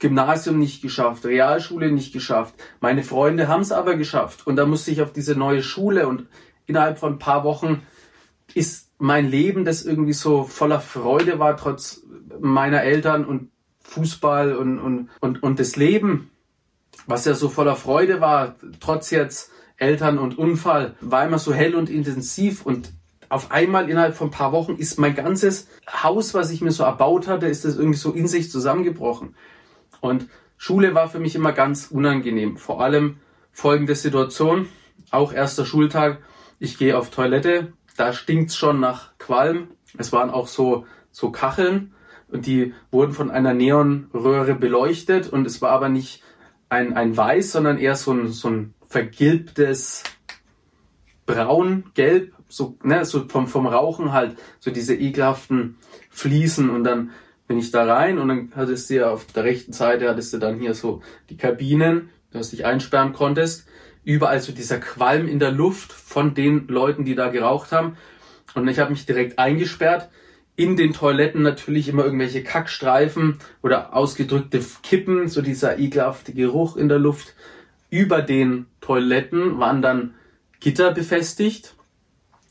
Gymnasium 0.00 0.58
nicht 0.58 0.82
geschafft, 0.82 1.24
Realschule 1.24 1.92
nicht 1.92 2.12
geschafft. 2.12 2.54
Meine 2.80 3.04
Freunde 3.04 3.46
haben 3.46 3.60
es 3.60 3.70
aber 3.70 3.94
geschafft 3.94 4.46
und 4.46 4.56
da 4.56 4.66
musste 4.66 4.90
ich 4.90 5.02
auf 5.02 5.12
diese 5.12 5.36
neue 5.36 5.62
Schule 5.62 6.08
und 6.08 6.26
innerhalb 6.66 6.98
von 6.98 7.14
ein 7.14 7.18
paar 7.18 7.44
Wochen 7.44 7.82
ist 8.54 8.90
mein 8.98 9.30
Leben, 9.30 9.64
das 9.64 9.84
irgendwie 9.84 10.12
so 10.12 10.44
voller 10.44 10.80
Freude 10.80 11.38
war, 11.38 11.56
trotz 11.56 12.02
meiner 12.40 12.82
Eltern 12.82 13.24
und 13.24 13.50
Fußball 13.82 14.56
und, 14.56 14.78
und, 14.78 15.10
und, 15.20 15.42
und 15.42 15.58
das 15.60 15.76
Leben, 15.76 16.30
was 17.06 17.24
ja 17.24 17.34
so 17.34 17.48
voller 17.48 17.76
Freude 17.76 18.20
war, 18.20 18.56
trotz 18.80 19.10
jetzt 19.10 19.50
Eltern 19.76 20.18
und 20.18 20.38
Unfall, 20.38 20.94
war 21.00 21.26
immer 21.26 21.38
so 21.38 21.52
hell 21.52 21.74
und 21.74 21.88
intensiv 21.88 22.64
und 22.64 22.92
auf 23.28 23.52
einmal 23.52 23.88
innerhalb 23.88 24.16
von 24.16 24.28
ein 24.28 24.32
paar 24.32 24.52
Wochen 24.52 24.74
ist 24.74 24.98
mein 24.98 25.14
ganzes 25.14 25.68
Haus, 26.02 26.34
was 26.34 26.50
ich 26.50 26.60
mir 26.62 26.72
so 26.72 26.82
erbaut 26.82 27.28
hatte, 27.28 27.46
ist 27.46 27.64
das 27.64 27.76
irgendwie 27.76 27.98
so 27.98 28.12
in 28.12 28.26
sich 28.26 28.50
zusammengebrochen. 28.50 29.34
Und 30.00 30.28
Schule 30.56 30.94
war 30.94 31.08
für 31.08 31.18
mich 31.18 31.34
immer 31.34 31.52
ganz 31.52 31.88
unangenehm. 31.90 32.56
Vor 32.56 32.80
allem 32.80 33.16
folgende 33.52 33.94
Situation, 33.94 34.68
auch 35.10 35.32
erster 35.32 35.64
Schultag, 35.64 36.18
ich 36.58 36.76
gehe 36.76 36.96
auf 36.96 37.10
Toilette, 37.10 37.72
da 37.96 38.12
stinkt's 38.12 38.56
schon 38.56 38.80
nach 38.80 39.16
Qualm. 39.18 39.68
Es 39.98 40.12
waren 40.12 40.30
auch 40.30 40.46
so, 40.46 40.86
so 41.10 41.30
Kacheln. 41.30 41.92
Und 42.28 42.46
die 42.46 42.74
wurden 42.90 43.12
von 43.12 43.30
einer 43.30 43.54
Neonröhre 43.54 44.54
beleuchtet. 44.54 45.28
Und 45.28 45.46
es 45.46 45.60
war 45.60 45.70
aber 45.72 45.88
nicht 45.88 46.22
ein, 46.68 46.94
ein 46.94 47.16
Weiß, 47.16 47.52
sondern 47.52 47.78
eher 47.78 47.96
so 47.96 48.12
ein, 48.12 48.28
so 48.28 48.48
ein 48.48 48.74
vergilbtes 48.88 50.04
Braun, 51.26 51.90
Gelb, 51.94 52.32
so, 52.48 52.76
ne, 52.82 53.04
so 53.04 53.28
vom, 53.28 53.46
vom 53.46 53.66
Rauchen 53.66 54.12
halt, 54.12 54.36
so 54.58 54.70
diese 54.70 54.94
ekelhaften 54.94 55.76
Fliesen. 56.10 56.70
Und 56.70 56.84
dann 56.84 57.10
bin 57.50 57.58
ich 57.58 57.72
da 57.72 57.82
rein 57.82 58.20
und 58.20 58.28
dann 58.28 58.52
hattest 58.54 58.88
du 58.88 58.94
ja 58.94 59.10
auf 59.10 59.26
der 59.26 59.42
rechten 59.42 59.72
Seite 59.72 60.08
hattest 60.08 60.32
du 60.32 60.38
dann 60.38 60.60
hier 60.60 60.72
so 60.72 61.02
die 61.30 61.36
Kabinen, 61.36 62.10
dass 62.30 62.50
du 62.50 62.56
dich 62.56 62.64
einsperren 62.64 63.12
konntest. 63.12 63.66
Überall 64.04 64.38
so 64.38 64.52
dieser 64.52 64.78
Qualm 64.78 65.26
in 65.26 65.40
der 65.40 65.50
Luft 65.50 65.90
von 65.90 66.34
den 66.34 66.68
Leuten, 66.68 67.04
die 67.04 67.16
da 67.16 67.28
geraucht 67.28 67.72
haben. 67.72 67.96
Und 68.54 68.68
ich 68.68 68.78
habe 68.78 68.92
mich 68.92 69.04
direkt 69.04 69.40
eingesperrt 69.40 70.10
in 70.54 70.76
den 70.76 70.92
Toiletten 70.92 71.42
natürlich 71.42 71.88
immer 71.88 72.04
irgendwelche 72.04 72.44
Kackstreifen 72.44 73.38
oder 73.62 73.96
ausgedrückte 73.96 74.60
Kippen, 74.84 75.26
so 75.26 75.42
dieser 75.42 75.76
ekelhafte 75.76 76.32
Geruch 76.32 76.76
in 76.76 76.88
der 76.88 77.00
Luft. 77.00 77.34
Über 77.90 78.22
den 78.22 78.66
Toiletten 78.80 79.58
waren 79.58 79.82
dann 79.82 80.14
Gitter 80.60 80.92
befestigt 80.92 81.74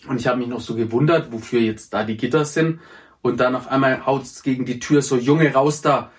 und 0.10 0.20
ich 0.20 0.28
habe 0.28 0.40
mich 0.40 0.50
noch 0.50 0.60
so 0.60 0.76
gewundert, 0.76 1.32
wofür 1.32 1.62
jetzt 1.62 1.94
da 1.94 2.04
die 2.04 2.18
Gitter 2.18 2.44
sind. 2.44 2.82
Und 3.22 3.40
dann 3.40 3.56
auf 3.56 3.68
einmal 3.68 4.06
haut 4.06 4.24
es 4.24 4.44
gegen 4.44 4.66
die 4.66 4.80
Tür 4.80 5.02
so 5.02 5.18
Junge 5.18 5.54
raus 5.54 5.82
da. 5.82 6.12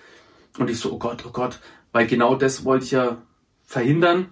Und 0.57 0.69
ich 0.69 0.79
so, 0.79 0.91
oh 0.91 0.99
Gott, 0.99 1.25
oh 1.25 1.31
Gott, 1.31 1.59
weil 1.91 2.07
genau 2.07 2.35
das 2.35 2.65
wollte 2.65 2.85
ich 2.85 2.91
ja 2.91 3.17
verhindern. 3.63 4.29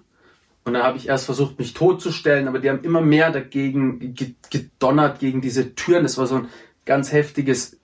Und 0.65 0.73
dann 0.73 0.83
habe 0.83 0.97
ich 0.97 1.07
erst 1.07 1.25
versucht, 1.25 1.57
mich 1.57 1.73
totzustellen, 1.73 2.47
aber 2.47 2.59
die 2.59 2.69
haben 2.69 2.83
immer 2.83 3.01
mehr 3.01 3.31
dagegen 3.31 4.13
gedonnert, 4.49 5.19
gegen 5.19 5.41
diese 5.41 5.73
Türen. 5.73 6.03
Das 6.03 6.17
war 6.17 6.27
so 6.27 6.35
ein 6.35 6.49
ganz 6.85 7.11
heftiges, 7.11 7.77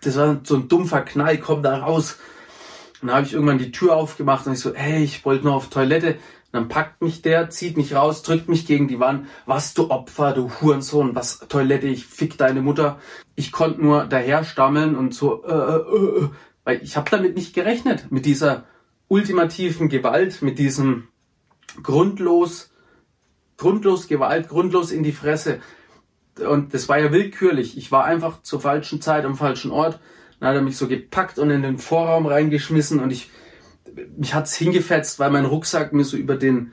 das 0.00 0.16
war 0.16 0.40
so 0.44 0.56
ein 0.56 0.68
dumpfer 0.68 1.02
Knall, 1.02 1.38
komm 1.38 1.62
da 1.62 1.78
raus. 1.78 2.16
Und 3.00 3.08
dann 3.08 3.16
habe 3.16 3.26
ich 3.26 3.34
irgendwann 3.34 3.58
die 3.58 3.72
Tür 3.72 3.96
aufgemacht 3.96 4.46
und 4.46 4.54
ich 4.54 4.60
so, 4.60 4.74
hey, 4.74 5.02
ich 5.02 5.24
wollte 5.24 5.44
nur 5.44 5.54
auf 5.54 5.68
Toilette. 5.68 6.16
Dann 6.50 6.68
packt 6.68 7.02
mich 7.02 7.20
der, 7.22 7.50
zieht 7.50 7.76
mich 7.76 7.94
raus, 7.94 8.22
drückt 8.22 8.48
mich 8.48 8.66
gegen 8.66 8.88
die 8.88 9.00
Wand. 9.00 9.26
Was 9.44 9.74
du 9.74 9.90
Opfer, 9.90 10.32
du 10.32 10.50
Hurensohn, 10.50 11.14
was 11.14 11.40
Toilette, 11.48 11.86
ich 11.88 12.06
fick 12.06 12.38
deine 12.38 12.62
Mutter. 12.62 12.98
Ich 13.34 13.52
konnte 13.52 13.82
nur 13.82 14.04
daher 14.04 14.44
stammeln 14.44 14.96
und 14.96 15.14
so, 15.14 15.44
äh, 15.44 15.52
äh, 15.52 16.24
äh, 16.24 16.28
weil 16.64 16.82
ich 16.82 16.96
habe 16.96 17.10
damit 17.10 17.36
nicht 17.36 17.54
gerechnet, 17.54 18.10
mit 18.10 18.24
dieser 18.24 18.64
ultimativen 19.08 19.88
Gewalt, 19.88 20.42
mit 20.42 20.58
diesem 20.58 21.08
grundlos, 21.82 22.70
grundlos 23.56 24.06
Gewalt, 24.06 24.48
grundlos 24.48 24.90
in 24.90 25.02
die 25.02 25.12
Fresse 25.12 25.60
und 26.40 26.74
das 26.74 26.88
war 26.88 26.98
ja 26.98 27.12
willkürlich. 27.12 27.76
Ich 27.76 27.90
war 27.92 28.04
einfach 28.04 28.42
zur 28.42 28.60
falschen 28.60 29.00
Zeit 29.00 29.24
am 29.24 29.36
falschen 29.36 29.70
Ort. 29.70 29.98
Dann 30.40 30.50
hat 30.50 30.56
er 30.56 30.62
mich 30.62 30.76
so 30.76 30.86
gepackt 30.86 31.38
und 31.38 31.50
in 31.50 31.62
den 31.62 31.78
Vorraum 31.78 32.26
reingeschmissen 32.26 33.00
und 33.00 33.10
ich, 33.10 33.30
mich 34.16 34.34
hat's 34.34 34.54
hingefetzt, 34.54 35.18
weil 35.18 35.30
mein 35.30 35.44
Rucksack 35.44 35.92
mir 35.92 36.04
so 36.04 36.16
über 36.16 36.36
den 36.36 36.72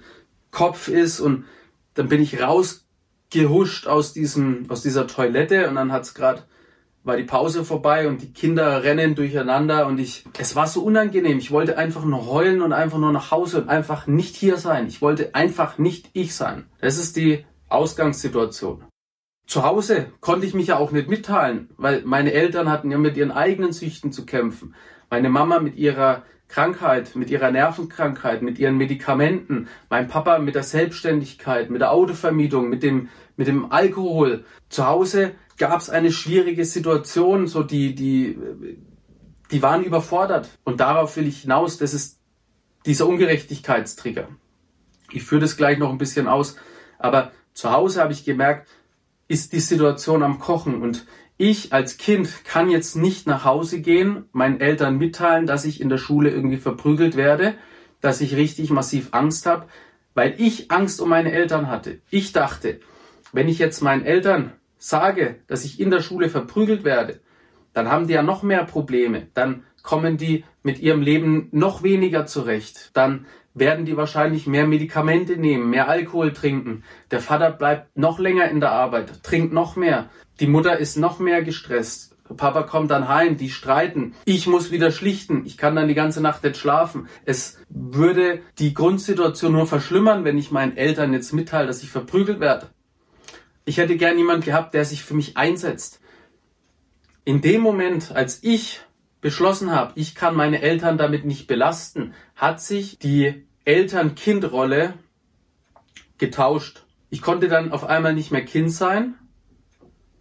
Kopf 0.51 0.88
ist 0.88 1.20
und 1.20 1.46
dann 1.94 2.10
bin 2.10 2.22
ich 2.22 2.41
rausgehuscht 2.41 3.88
aus 3.88 4.13
diesem, 4.13 4.65
aus 4.70 4.82
dieser 4.82 5.08
Toilette 5.08 5.70
und 5.70 5.75
dann 5.75 5.91
hat's 5.91 6.13
gerade 6.13 6.44
war 7.05 7.17
die 7.17 7.24
Pause 7.24 7.63
vorbei 7.63 8.08
und 8.08 8.22
die 8.24 8.34
Kinder 8.34 8.84
rennen 8.84 9.13
durcheinander 9.13 9.86
und 9.86 10.00
ich, 10.00 10.25
es 10.39 10.55
war 10.55 10.65
so 10.65 10.84
unangenehm. 10.84 11.38
Ich 11.38 11.51
wollte 11.51 11.77
einfach 11.77 12.03
nur 12.03 12.25
heulen 12.25 12.63
und 12.63 12.74
einfach 12.74 12.98
nur 12.98 13.12
nach 13.12 13.29
Hause 13.29 13.62
und 13.62 13.70
einfach 13.70 14.08
nicht 14.08 14.36
hier 14.36 14.58
sein. 14.58 14.88
Ich 14.88 15.03
wollte 15.03 15.36
einfach 15.36 15.77
nicht 15.77 16.10
ich 16.13 16.36
sein. 16.36 16.65
Das 16.82 16.98
ist 16.98 17.15
die 17.15 17.46
Ausgangssituation. 17.70 18.84
Zu 19.46 19.63
Hause 19.63 20.08
konnte 20.20 20.48
ich 20.48 20.55
mich 20.55 20.67
ja 20.67 20.77
auch 20.77 20.91
nicht 20.91 21.08
mitteilen, 21.08 21.70
weil 21.77 22.01
meine 22.05 22.34
Eltern 22.34 22.72
hatten 22.72 22.89
ja 22.89 22.98
mit 22.98 23.15
ihren 23.15 23.32
eigenen 23.32 23.72
Süchten 23.72 24.12
zu 24.12 24.25
kämpfen. 24.25 24.74
Meine 25.12 25.29
Mama 25.29 25.60
mit 25.60 25.75
ihrer 25.75 26.24
Krankheit, 26.48 27.16
mit 27.16 27.30
ihrer 27.30 27.52
Nervenkrankheit, 27.52 28.42
mit 28.42 28.60
ihren 28.60 28.78
Medikamenten, 28.78 29.68
mein 29.90 30.08
Papa 30.08 30.40
mit 30.40 30.56
der 30.56 30.64
Selbstständigkeit, 30.64 31.70
mit 31.70 31.82
der 31.82 31.92
Autovermietung, 31.92 32.70
mit 32.70 32.84
dem, 32.84 33.10
mit 33.36 33.48
dem 33.48 33.72
Alkohol. 33.72 34.46
Zu 34.70 34.88
Hause 34.88 35.32
gab 35.58 35.80
es 35.82 35.90
eine 35.90 36.12
schwierige 36.12 36.66
Situation, 36.66 37.48
so 37.48 37.64
die, 37.64 37.96
die, 37.96 38.38
die 39.52 39.62
waren 39.62 39.84
überfordert. 39.84 40.50
Und 40.64 40.80
darauf 40.80 41.16
will 41.18 41.28
ich 41.28 41.42
hinaus, 41.42 41.78
das 41.78 41.94
ist 41.94 42.20
dieser 42.86 43.08
Ungerechtigkeitstrigger. 43.08 44.28
Ich 45.12 45.24
führe 45.24 45.42
das 45.42 45.58
gleich 45.58 45.78
noch 45.78 45.90
ein 45.90 45.98
bisschen 45.98 46.28
aus, 46.28 46.58
aber 47.00 47.32
zu 47.54 47.72
Hause 47.72 48.02
habe 48.02 48.14
ich 48.14 48.25
gemerkt, 48.25 48.68
ist 49.28 49.54
die 49.54 49.60
Situation 49.60 50.24
am 50.24 50.40
Kochen 50.40 50.82
und 50.82 51.06
ich 51.38 51.74
als 51.74 51.98
Kind 51.98 52.46
kann 52.46 52.70
jetzt 52.70 52.96
nicht 52.96 53.27
nach 53.27 53.44
Hause 53.44 53.82
gehen, 53.82 54.25
meinen 54.32 54.62
Eltern 54.62 54.98
mitteilen, 54.98 55.46
dass 55.46 55.65
ich 55.65 55.82
in 55.82 55.89
der 55.89 55.98
Schule 55.98 56.30
irgendwie 56.30 56.58
verprügelt 56.58 57.18
werde, 57.18 57.56
dass 58.01 58.22
ich 58.22 58.36
richtig 58.36 58.70
massiv 58.70 59.10
Angst 59.12 59.46
habe, 59.46 59.68
weil 60.13 60.36
ich 60.38 60.72
Angst 60.72 61.01
um 61.01 61.10
meine 61.10 61.32
Eltern 61.32 61.68
hatte. 61.68 62.00
Ich 62.10 62.32
dachte, 62.32 62.80
wenn 63.34 63.50
ich 63.50 63.60
jetzt 63.60 63.82
meinen 63.82 64.06
Eltern 64.06 64.54
sage, 64.77 65.38
dass 65.48 65.65
ich 65.65 65.80
in 65.80 65.92
der 65.92 66.01
Schule 66.01 66.30
verprügelt 66.30 66.84
werde, 66.84 67.20
dann 67.74 67.89
haben 67.89 68.08
die 68.08 68.13
ja 68.13 68.24
noch 68.24 68.42
mehr 68.42 68.63
Probleme. 68.63 69.27
Dann 69.34 69.63
kommen 69.84 70.18
die 70.18 70.46
mit 70.63 70.80
ihrem 70.80 71.01
Leben 71.01 71.50
noch 71.51 71.84
weniger 71.84 72.25
zurecht. 72.25 72.92
Dann 72.94 73.25
werden 73.55 73.85
die 73.85 73.97
wahrscheinlich 73.97 74.45
mehr 74.45 74.67
Medikamente 74.67 75.38
nehmen, 75.38 75.69
mehr 75.69 75.88
Alkohol 75.88 76.33
trinken. 76.33 76.83
Der 77.09 77.21
Vater 77.21 77.51
bleibt 77.51 77.97
noch 77.97 78.19
länger 78.19 78.50
in 78.50 78.59
der 78.59 78.71
Arbeit, 78.71 79.24
trinkt 79.24 79.53
noch 79.53 79.75
mehr. 79.75 80.09
Die 80.39 80.47
Mutter 80.47 80.77
ist 80.77 80.97
noch 80.97 81.19
mehr 81.19 81.41
gestresst. 81.41 82.15
Papa 82.38 82.63
kommt 82.63 82.91
dann 82.91 83.07
heim, 83.07 83.38
die 83.38 83.51
streiten. 83.51 84.13
Ich 84.25 84.47
muss 84.47 84.71
wieder 84.71 84.91
schlichten. 84.91 85.45
Ich 85.45 85.57
kann 85.57 85.75
dann 85.75 85.88
die 85.88 85.93
ganze 85.93 86.21
Nacht 86.21 86.43
nicht 86.43 86.57
schlafen. 86.57 87.07
Es 87.24 87.59
würde 87.69 88.41
die 88.57 88.74
Grundsituation 88.74 89.51
nur 89.51 89.67
verschlimmern, 89.67 90.24
wenn 90.25 90.38
ich 90.38 90.51
meinen 90.51 90.75
Eltern 90.75 91.13
jetzt 91.13 91.33
mitteile, 91.33 91.67
dass 91.67 91.83
ich 91.83 91.91
verprügelt 91.91 92.39
werde. 92.39 92.67
Ich 93.63 93.77
hätte 93.77 93.95
gern 93.95 94.17
jemand 94.17 94.43
gehabt, 94.43 94.74
der 94.74 94.85
sich 94.85 95.03
für 95.03 95.13
mich 95.13 95.38
einsetzt. 95.38 96.01
In 97.25 97.41
dem 97.41 97.62
Moment, 97.62 98.12
als 98.15 98.43
ich 98.43 98.81
beschlossen 99.25 99.72
habe, 99.72 99.94
ich 99.96 100.13
kann 100.13 100.36
meine 100.36 100.62
Eltern 100.62 101.00
damit 101.00 101.25
nicht 101.25 101.48
belasten, 101.48 102.13
hat 102.36 102.62
sich 102.62 103.00
die 103.00 103.48
Eltern-Kind-Rolle 103.63 104.94
getauscht. 106.20 106.86
Ich 107.10 107.24
konnte 107.24 107.48
dann 107.48 107.72
auf 107.72 107.86
einmal 107.86 108.13
nicht 108.13 108.29
mehr 108.29 108.46
Kind 108.46 108.72
sein, 108.72 109.15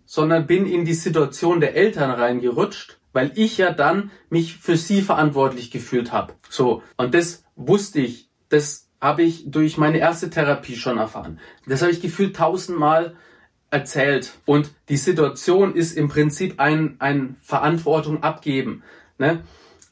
sondern 0.06 0.46
bin 0.46 0.64
in 0.64 0.87
die 0.87 0.94
Situation 0.94 1.61
der 1.61 1.76
Eltern 1.76 2.12
reingerutscht, 2.12 2.99
weil 3.12 3.32
ich 3.34 3.58
ja 3.58 3.73
dann 3.73 4.11
mich 4.30 4.56
für 4.56 4.78
sie 4.78 5.02
verantwortlich 5.02 5.70
gefühlt 5.70 6.11
habe. 6.11 6.32
So, 6.49 6.82
und 6.96 7.12
das 7.12 7.44
wusste 7.56 8.00
ich, 8.00 8.30
das 8.49 8.88
habe 9.02 9.23
ich 9.23 9.50
durch 9.50 9.76
meine 9.76 9.99
erste 9.99 10.30
Therapie 10.30 10.76
schon 10.76 10.96
erfahren. 10.96 11.40
Das 11.66 11.82
habe 11.82 11.92
ich 11.92 12.00
gefühlt 12.00 12.37
tausendmal 12.37 13.16
erzählt. 13.75 14.38
Und 14.47 14.71
die 14.88 14.97
Situation 14.97 15.75
ist 15.75 15.97
im 15.97 16.09
Prinzip 16.09 16.61
ein, 16.61 16.95
ein 17.00 17.37
Verantwortung 17.43 18.23
abgeben. 18.23 18.85
Ne? 19.19 19.40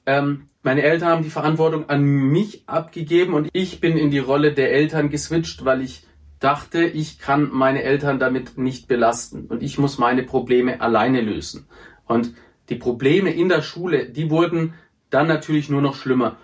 Ähm, 0.06 0.46
meine 0.62 0.82
Eltern 0.82 1.08
haben 1.08 1.24
die 1.24 1.30
Verantwortung 1.30 1.90
an 1.90 2.04
mich 2.04 2.62
abgegeben 2.68 3.34
und 3.34 3.48
ich 3.52 3.80
bin 3.80 3.96
in 3.96 4.12
die 4.12 4.20
Rolle 4.20 4.52
der 4.52 4.72
Eltern 4.72 5.10
geswitcht, 5.10 5.64
weil 5.64 5.82
ich 5.82 6.06
dachte, 6.38 6.84
ich 6.84 7.18
kann 7.18 7.50
meine 7.52 7.82
Eltern 7.82 8.20
damit 8.20 8.56
nicht 8.56 8.86
belasten 8.86 9.46
und 9.46 9.62
ich 9.62 9.78
muss 9.78 9.98
meine 9.98 10.22
Probleme 10.22 10.80
alleine 10.80 11.20
lösen. 11.20 11.66
Und 12.06 12.34
die 12.68 12.76
Probleme 12.76 13.32
in 13.34 13.48
der 13.48 13.62
Schule, 13.62 14.08
die 14.08 14.30
wurden 14.30 14.74
dann 15.10 15.26
natürlich 15.26 15.68
nur 15.68 15.82
noch 15.82 15.96
schlimmer. 15.96 16.36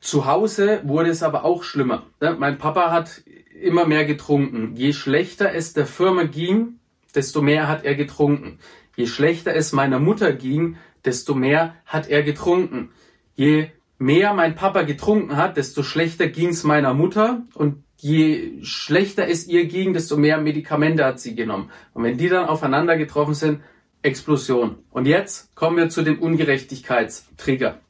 Zu 0.00 0.26
Hause 0.26 0.80
wurde 0.84 1.10
es 1.10 1.22
aber 1.22 1.44
auch 1.44 1.62
schlimmer. 1.62 2.06
Mein 2.38 2.58
Papa 2.58 2.90
hat 2.90 3.22
immer 3.62 3.86
mehr 3.86 4.04
getrunken. 4.04 4.74
Je 4.74 4.92
schlechter 4.92 5.54
es 5.54 5.72
der 5.72 5.86
Firma 5.86 6.24
ging, 6.24 6.78
desto 7.14 7.42
mehr 7.42 7.68
hat 7.68 7.84
er 7.84 7.94
getrunken. 7.94 8.58
Je 8.96 9.06
schlechter 9.06 9.54
es 9.54 9.72
meiner 9.72 9.98
Mutter 9.98 10.32
ging, 10.32 10.76
desto 11.04 11.34
mehr 11.34 11.74
hat 11.86 12.08
er 12.08 12.22
getrunken. 12.22 12.90
Je 13.34 13.68
mehr 13.98 14.34
mein 14.34 14.54
Papa 14.54 14.82
getrunken 14.82 15.36
hat, 15.36 15.56
desto 15.56 15.82
schlechter 15.82 16.28
ging 16.28 16.50
es 16.50 16.64
meiner 16.64 16.94
Mutter 16.94 17.42
und 17.54 17.84
je 17.96 18.62
schlechter 18.62 19.28
es 19.28 19.46
ihr 19.46 19.66
ging, 19.66 19.92
desto 19.92 20.16
mehr 20.16 20.38
Medikamente 20.38 21.04
hat 21.04 21.20
sie 21.20 21.34
genommen. 21.34 21.70
Und 21.94 22.02
wenn 22.02 22.18
die 22.18 22.28
dann 22.28 22.46
aufeinander 22.46 22.96
getroffen 22.96 23.34
sind, 23.34 23.60
Explosion. 24.02 24.78
Und 24.90 25.06
jetzt 25.06 25.54
kommen 25.54 25.76
wir 25.76 25.88
zu 25.88 26.02
dem 26.02 26.18
Ungerechtigkeitstrigger. 26.18 27.80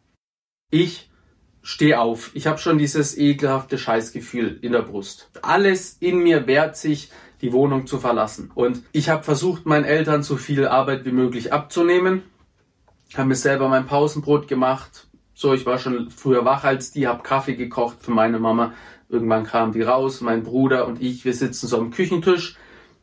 Ich 0.70 1.10
stehe 1.62 2.00
auf. 2.00 2.30
Ich 2.34 2.46
habe 2.46 2.58
schon 2.58 2.76
dieses 2.76 3.16
ekelhafte 3.16 3.78
Scheißgefühl 3.78 4.58
in 4.60 4.72
der 4.72 4.82
Brust. 4.82 5.30
Alles 5.40 5.96
in 6.00 6.18
mir 6.18 6.46
wehrt 6.46 6.76
sich, 6.76 7.10
die 7.42 7.52
Wohnung 7.52 7.86
zu 7.86 7.98
verlassen. 7.98 8.50
Und 8.54 8.82
ich 8.92 9.08
habe 9.08 9.24
versucht, 9.24 9.66
meinen 9.66 9.84
Eltern 9.84 10.22
so 10.22 10.36
viel 10.36 10.66
Arbeit 10.66 11.04
wie 11.04 11.12
möglich 11.12 11.52
abzunehmen. 11.52 12.22
Habe 13.14 13.28
mir 13.28 13.34
selber 13.34 13.68
mein 13.68 13.86
Pausenbrot 13.86 14.48
gemacht. 14.48 15.08
So, 15.34 15.52
ich 15.52 15.66
war 15.66 15.78
schon 15.78 16.10
früher 16.10 16.44
wach 16.44 16.64
als 16.64 16.92
die, 16.92 17.08
habe 17.08 17.22
Kaffee 17.22 17.56
gekocht 17.56 17.96
für 18.00 18.12
meine 18.12 18.38
Mama. 18.38 18.72
Irgendwann 19.08 19.44
kam 19.44 19.72
die 19.72 19.82
raus, 19.82 20.20
mein 20.20 20.44
Bruder 20.44 20.86
und 20.86 21.02
ich, 21.02 21.24
wir 21.24 21.34
sitzen 21.34 21.66
so 21.66 21.78
am 21.78 21.90
Küchentisch. 21.90 22.56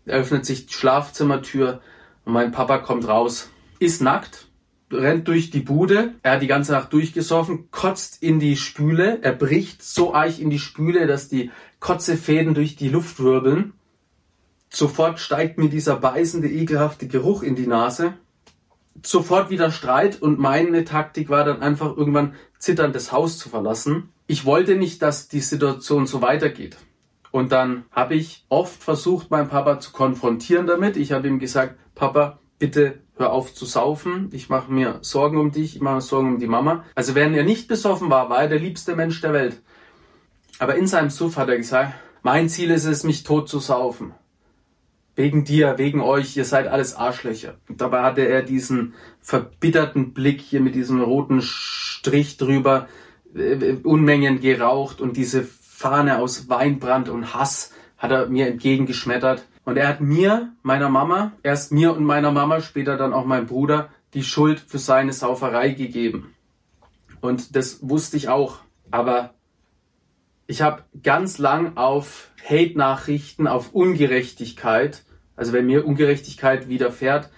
Öffnet 0.06 0.46
sich 0.46 0.66
die 0.66 0.74
Schlafzimmertür 0.74 1.82
und 2.26 2.34
mein 2.34 2.52
Papa 2.52 2.80
kommt 2.80 3.08
raus, 3.08 3.52
ist 3.78 4.02
nackt, 4.02 4.48
rennt 4.92 5.28
durch 5.28 5.52
die 5.52 5.60
Bude, 5.60 6.16
er 6.24 6.34
hat 6.34 6.42
die 6.42 6.48
ganze 6.48 6.72
Nacht 6.72 6.94
durchgesoffen, 6.94 7.70
kotzt 7.72 8.24
in 8.24 8.40
die 8.40 8.56
Spüle, 8.56 9.20
er 9.22 9.34
bricht 9.34 9.84
so 9.84 10.16
eich 10.16 10.42
in 10.42 10.50
die 10.50 10.60
Spüle, 10.60 11.06
dass 11.06 11.30
die 11.30 11.52
Kotzefäden 11.80 12.54
durch 12.54 12.76
die 12.76 12.90
Luft 12.90 13.20
wirbeln. 13.20 13.74
Sofort 14.70 15.20
steigt 15.20 15.58
mir 15.58 15.70
dieser 15.70 15.96
beißende, 15.96 16.50
ekelhafte 16.50 17.08
Geruch 17.08 17.44
in 17.44 17.56
die 17.56 17.68
Nase. 17.68 18.14
Sofort 19.04 19.50
wieder 19.50 19.72
Streit 19.72 20.22
und 20.22 20.40
meine 20.40 20.84
Taktik 20.84 21.30
war 21.30 21.44
dann 21.44 21.62
einfach 21.62 21.96
irgendwann 21.96 22.36
zitternd 22.60 22.96
das 22.96 23.12
Haus 23.12 23.38
zu 23.38 23.50
verlassen. 23.50 24.10
Ich 24.28 24.46
wollte 24.46 24.76
nicht, 24.76 25.02
dass 25.02 25.28
die 25.28 25.40
Situation 25.40 26.06
so 26.06 26.22
weitergeht. 26.22 26.78
Und 27.32 27.52
dann 27.52 27.86
habe 27.92 28.16
ich 28.16 28.46
oft 28.50 28.82
versucht, 28.82 29.32
meinen 29.32 29.50
Papa 29.50 29.80
zu 29.80 29.92
konfrontieren 29.92 30.68
damit. 30.68 30.98
Ich 30.98 31.12
habe 31.12 31.28
ihm 31.28 31.40
gesagt, 31.40 31.76
Papa, 31.96 32.40
bitte 32.58 33.00
hör 33.16 33.32
auf 33.32 33.54
zu 33.54 33.66
saufen, 33.66 34.30
ich 34.32 34.50
mache 34.50 34.72
mir 34.72 35.00
Sorgen 35.02 35.38
um 35.38 35.52
dich, 35.52 35.76
ich 35.76 35.82
mache 35.82 35.96
mir 35.96 36.02
Sorgen 36.02 36.34
um 36.34 36.40
die 36.40 36.48
Mama. 36.48 36.86
Also 36.96 37.16
während 37.16 37.36
er 37.36 37.44
nicht 37.44 37.68
besoffen 37.68 38.10
war, 38.10 38.30
war 38.30 38.44
er 38.44 38.48
der 38.48 38.60
liebste 38.60 38.96
Mensch 38.96 39.20
der 39.22 39.34
Welt. 39.34 39.62
Aber 40.58 40.76
in 40.76 40.88
seinem 40.88 41.10
Suff 41.10 41.38
hat 41.38 41.50
er 41.50 41.58
gesagt, 41.58 41.94
mein 42.22 42.50
Ziel 42.50 42.72
ist 42.72 42.86
es, 42.86 43.04
mich 43.04 43.24
tot 43.24 43.50
zu 43.50 43.60
saufen. 43.60 44.14
Wegen 45.20 45.44
dir, 45.44 45.78
wegen 45.78 46.00
euch, 46.00 46.38
ihr 46.38 46.46
seid 46.46 46.68
alles 46.70 46.96
Arschlöcher. 46.96 47.56
Dabei 47.68 48.04
hatte 48.04 48.22
er 48.22 48.42
diesen 48.42 48.94
verbitterten 49.20 50.14
Blick 50.14 50.40
hier 50.40 50.62
mit 50.62 50.76
diesem 50.76 51.02
roten 51.02 51.42
Strich 51.42 52.38
drüber, 52.38 52.88
äh, 53.36 53.74
Unmengen 53.84 54.40
geraucht 54.40 55.02
und 55.02 55.18
diese 55.18 55.44
Fahne 55.44 56.20
aus 56.20 56.48
Weinbrand 56.48 57.10
und 57.10 57.34
Hass 57.34 57.74
hat 57.98 58.12
er 58.12 58.28
mir 58.28 58.48
entgegengeschmettert. 58.48 59.46
Und 59.66 59.76
er 59.76 59.90
hat 59.90 60.00
mir, 60.00 60.54
meiner 60.64 60.88
Mama, 60.88 61.34
erst 61.44 61.74
mir 61.74 61.94
und 61.94 62.06
meiner 62.06 62.32
Mama, 62.32 62.62
später 62.62 62.96
dann 62.96 63.12
auch 63.12 63.26
meinem 63.26 63.48
Bruder, 63.48 63.90
die 64.14 64.24
Schuld 64.24 64.64
für 64.66 64.80
seine 64.80 65.12
Sauferei 65.12 65.72
gegeben. 65.72 66.34
Und 67.20 67.58
das 67.58 67.80
wusste 67.82 68.16
ich 68.16 68.30
auch. 68.30 68.60
Aber 68.90 69.34
ich 70.48 70.62
habe 70.62 70.86
ganz 71.04 71.40
lang 71.40 71.76
auf 71.76 72.32
Hate-Nachrichten, 72.50 73.48
auf 73.48 73.74
Ungerechtigkeit, 73.74 75.04
also 75.40 75.54
wenn 75.54 75.68
mir 75.68 75.88
Ungerechtigkeit 75.88 76.68
widerfährt, 76.68 77.30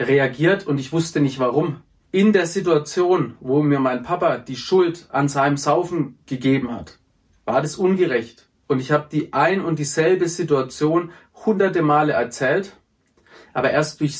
reagiert 0.00 0.66
und 0.66 0.78
ich 0.78 0.90
wusste 0.90 1.20
nicht 1.20 1.38
warum. 1.38 1.82
In 2.10 2.32
der 2.32 2.46
Situation, 2.46 3.34
wo 3.40 3.62
mir 3.62 3.78
mein 3.78 4.02
Papa 4.02 4.38
die 4.38 4.56
Schuld 4.56 5.06
an 5.10 5.28
seinem 5.28 5.58
Saufen 5.58 6.18
gegeben 6.24 6.72
hat, 6.72 6.98
war 7.44 7.60
das 7.60 7.76
ungerecht. 7.76 8.48
Und 8.68 8.80
ich 8.80 8.90
habe 8.90 9.08
die 9.12 9.34
ein 9.34 9.60
und 9.60 9.78
dieselbe 9.78 10.30
Situation 10.30 11.10
hunderte 11.44 11.82
Male 11.82 12.14
erzählt, 12.14 12.74
aber 13.52 13.70
erst 13.70 14.00
durch 14.00 14.16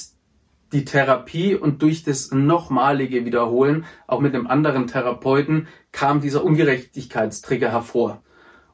die 0.74 0.85
Therapie 0.85 1.54
und 1.54 1.80
durch 1.80 2.04
das 2.04 2.33
nochmalige 2.33 3.24
Wiederholen, 3.24 3.87
auch 4.06 4.20
mit 4.20 4.35
einem 4.35 4.46
anderen 4.46 4.88
Therapeuten, 4.88 5.68
kam 5.90 6.20
dieser 6.20 6.44
Ungerechtigkeitstrigger 6.44 7.70
hervor. 7.72 8.22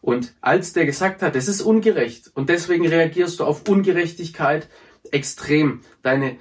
Und 0.00 0.34
als 0.40 0.72
der 0.72 0.86
gesagt 0.86 1.22
hat, 1.22 1.36
es 1.36 1.48
ist 1.48 1.60
ungerecht 1.60 2.30
und 2.34 2.48
deswegen 2.48 2.86
reagierst 2.86 3.40
du 3.40 3.44
auf 3.44 3.68
Ungerechtigkeit 3.68 4.68
extrem, 5.10 5.80
deine 6.02 6.38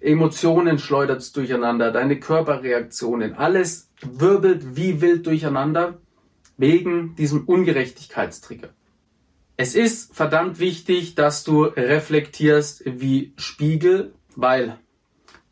Emotionen 0.00 0.78
schleudert 0.78 1.34
durcheinander, 1.36 1.90
deine 1.90 2.20
Körperreaktionen, 2.20 3.34
alles 3.34 3.90
wirbelt 4.02 4.76
wie 4.76 5.00
wild 5.00 5.26
durcheinander 5.26 6.00
wegen 6.56 7.14
diesem 7.16 7.44
Ungerechtigkeitstrigger. 7.44 8.70
Es 9.56 9.74
ist 9.74 10.14
verdammt 10.14 10.58
wichtig, 10.58 11.14
dass 11.14 11.44
du 11.44 11.62
reflektierst 11.64 12.82
wie 12.86 13.32
Spiegel, 13.36 14.12
weil 14.34 14.78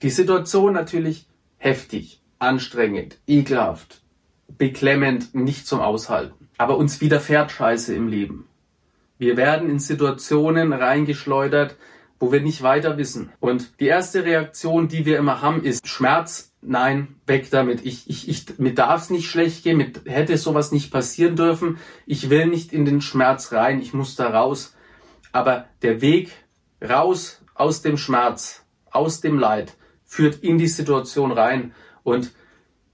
die 0.02 0.10
Situation 0.10 0.72
natürlich 0.72 1.26
heftig, 1.56 2.20
anstrengend, 2.40 3.18
ekelhaft, 3.26 4.02
beklemmend, 4.58 5.34
nicht 5.34 5.66
zum 5.66 5.80
Aushalten. 5.80 6.41
Aber 6.62 6.76
uns 6.76 7.00
widerfährt 7.00 7.50
Scheiße 7.50 7.92
im 7.92 8.06
Leben. 8.06 8.46
Wir 9.18 9.36
werden 9.36 9.68
in 9.68 9.80
Situationen 9.80 10.72
reingeschleudert, 10.72 11.74
wo 12.20 12.30
wir 12.30 12.40
nicht 12.40 12.62
weiter 12.62 12.96
wissen. 12.98 13.32
Und 13.40 13.80
die 13.80 13.88
erste 13.88 14.24
Reaktion, 14.24 14.86
die 14.86 15.04
wir 15.04 15.18
immer 15.18 15.42
haben, 15.42 15.64
ist 15.64 15.88
Schmerz, 15.88 16.52
nein, 16.62 17.16
weg 17.26 17.50
damit. 17.50 17.84
Ich, 17.84 18.08
ich, 18.08 18.28
ich, 18.28 18.60
mir 18.60 18.74
darf 18.74 19.02
es 19.02 19.10
nicht 19.10 19.28
schlecht 19.28 19.64
gehen, 19.64 19.78
mir 19.78 19.90
hätte 20.06 20.38
sowas 20.38 20.70
nicht 20.70 20.92
passieren 20.92 21.34
dürfen. 21.34 21.78
Ich 22.06 22.30
will 22.30 22.46
nicht 22.46 22.72
in 22.72 22.84
den 22.84 23.00
Schmerz 23.00 23.50
rein, 23.50 23.82
ich 23.82 23.92
muss 23.92 24.14
da 24.14 24.28
raus. 24.28 24.76
Aber 25.32 25.66
der 25.82 26.00
Weg 26.00 26.30
raus 26.80 27.42
aus 27.54 27.82
dem 27.82 27.96
Schmerz, 27.96 28.64
aus 28.88 29.20
dem 29.20 29.36
Leid, 29.36 29.74
führt 30.04 30.36
in 30.44 30.58
die 30.58 30.68
Situation 30.68 31.32
rein. 31.32 31.74
Und 32.04 32.30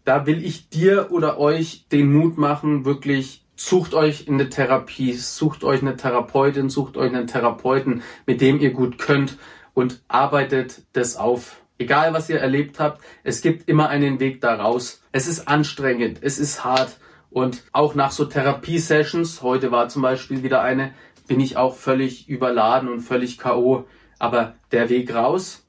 da 0.06 0.24
will 0.24 0.42
ich 0.42 0.70
dir 0.70 1.08
oder 1.10 1.38
euch 1.38 1.86
den 1.92 2.10
Mut 2.10 2.38
machen, 2.38 2.86
wirklich 2.86 3.44
sucht 3.58 3.92
euch 3.92 4.28
eine 4.28 4.48
Therapie, 4.48 5.14
sucht 5.14 5.64
euch 5.64 5.82
eine 5.82 5.96
Therapeutin, 5.96 6.70
sucht 6.70 6.96
euch 6.96 7.12
einen 7.12 7.26
Therapeuten, 7.26 8.02
mit 8.24 8.40
dem 8.40 8.60
ihr 8.60 8.72
gut 8.72 8.98
könnt 8.98 9.36
und 9.74 10.00
arbeitet 10.08 10.82
das 10.92 11.16
auf. 11.16 11.60
Egal 11.78 12.12
was 12.12 12.28
ihr 12.28 12.40
erlebt 12.40 12.80
habt, 12.80 13.02
es 13.24 13.42
gibt 13.42 13.68
immer 13.68 13.88
einen 13.88 14.20
Weg 14.20 14.40
da 14.40 14.54
raus. 14.54 15.02
Es 15.12 15.26
ist 15.26 15.48
anstrengend, 15.48 16.18
es 16.22 16.38
ist 16.38 16.64
hart 16.64 16.98
und 17.30 17.62
auch 17.72 17.94
nach 17.94 18.12
so 18.12 18.24
Therapiesessions, 18.24 19.42
heute 19.42 19.70
war 19.70 19.88
zum 19.88 20.02
Beispiel 20.02 20.42
wieder 20.42 20.62
eine, 20.62 20.94
bin 21.26 21.40
ich 21.40 21.56
auch 21.56 21.76
völlig 21.76 22.28
überladen 22.28 22.88
und 22.88 23.00
völlig 23.00 23.38
KO. 23.38 23.86
Aber 24.18 24.54
der 24.72 24.88
Weg 24.88 25.14
raus 25.14 25.66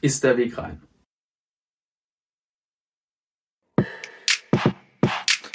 ist 0.00 0.24
der 0.24 0.36
Weg 0.36 0.56
rein. 0.56 0.82